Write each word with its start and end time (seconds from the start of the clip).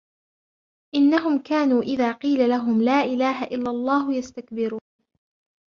إِنَّهُمْ 0.95 1.39
كَانُوا 1.41 1.81
إِذَا 1.83 2.11
قِيلَ 2.11 2.49
لَهُمْ 2.49 2.81
لَا 2.81 3.01
إِلَهَ 3.03 3.43
إِلَّا 3.43 3.71
اللَّهُ 3.71 4.13
يَسْتَكْبِرُونَ 4.13 4.81